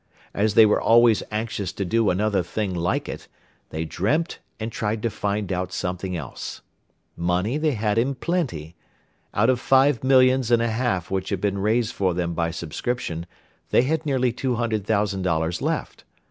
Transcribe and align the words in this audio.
As 0.33 0.55
they 0.55 0.65
were 0.65 0.81
always 0.81 1.21
anxious 1.29 1.71
to 1.73 1.85
do 1.85 2.09
another 2.09 2.41
thing 2.41 2.73
like 2.73 3.07
it, 3.07 3.27
they 3.69 3.85
dreamt 3.85 4.39
and 4.59 4.71
tried 4.71 5.03
to 5.03 5.11
find 5.11 5.53
out 5.53 5.71
something 5.71 6.17
else. 6.17 6.61
Money 7.15 7.55
they 7.59 7.73
had 7.73 7.99
in 7.99 8.15
plenty. 8.15 8.75
Out 9.31 9.51
of 9.51 9.59
five 9.59 10.03
millions 10.03 10.49
and 10.49 10.59
a 10.59 10.69
half 10.71 11.11
which 11.11 11.29
had 11.29 11.39
been 11.39 11.59
raised 11.59 11.93
for 11.93 12.15
them 12.15 12.33
by 12.33 12.49
subscription 12.49 13.27
they 13.69 13.83
had 13.83 14.03
nearly 14.03 14.33
$200,000 14.33 15.61
left. 15.61 16.03